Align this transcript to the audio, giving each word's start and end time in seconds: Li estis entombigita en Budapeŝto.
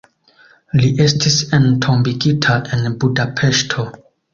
Li 0.79 0.89
estis 1.05 1.37
entombigita 1.59 2.59
en 2.79 3.01
Budapeŝto. 3.01 3.93